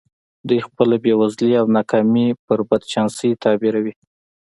دوی 0.47 0.59
خپله 0.67 0.95
بېوزلي 1.03 1.53
او 1.61 1.65
ناکامي 1.75 2.27
پر 2.45 2.59
بد 2.69 2.81
چانسۍ 2.91 3.31
تعبیروي 3.43 3.93